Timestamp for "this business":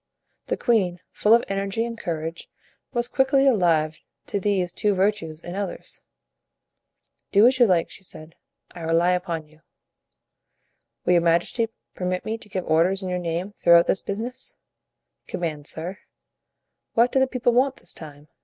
13.85-14.55